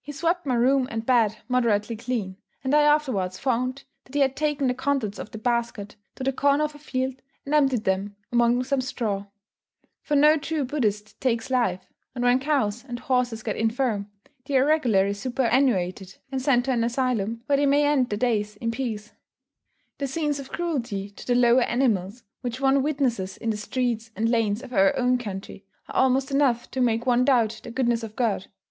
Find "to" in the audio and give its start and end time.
6.14-6.24, 16.64-16.72, 21.10-21.26, 26.70-26.80